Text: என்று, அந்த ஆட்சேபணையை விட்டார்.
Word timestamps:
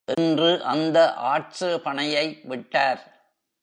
என்று, 0.05 0.63
அந்த 0.63 1.13
ஆட்சேபணையை 1.23 2.47
விட்டார். 2.47 3.01